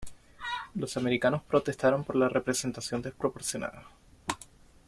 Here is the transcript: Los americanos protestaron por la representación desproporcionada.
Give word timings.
Los 0.73 0.97
americanos 0.97 1.43
protestaron 1.43 2.03
por 2.03 2.15
la 2.15 2.27
representación 2.27 3.03
desproporcionada. 3.03 3.85